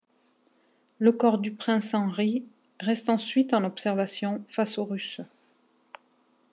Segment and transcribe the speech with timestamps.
[0.97, 2.43] Le corps du prince Henri
[2.79, 5.21] reste ensuite en observation face aux Russes.